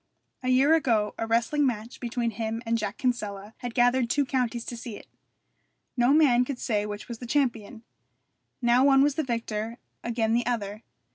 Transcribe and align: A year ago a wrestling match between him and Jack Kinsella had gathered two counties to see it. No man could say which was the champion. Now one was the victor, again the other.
A 0.41 0.49
year 0.49 0.73
ago 0.73 1.13
a 1.19 1.27
wrestling 1.27 1.63
match 1.67 1.99
between 1.99 2.31
him 2.31 2.63
and 2.65 2.75
Jack 2.75 2.97
Kinsella 2.97 3.53
had 3.57 3.75
gathered 3.75 4.09
two 4.09 4.25
counties 4.25 4.65
to 4.65 4.75
see 4.75 4.95
it. 4.97 5.05
No 5.95 6.11
man 6.11 6.43
could 6.43 6.57
say 6.57 6.87
which 6.87 7.07
was 7.07 7.19
the 7.19 7.27
champion. 7.27 7.83
Now 8.63 8.83
one 8.83 9.03
was 9.03 9.13
the 9.13 9.23
victor, 9.23 9.77
again 10.03 10.33
the 10.33 10.47
other. 10.47 10.81